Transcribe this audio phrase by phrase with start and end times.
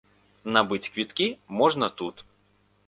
[0.55, 1.27] Набыць квіткі
[1.61, 2.27] можна тут.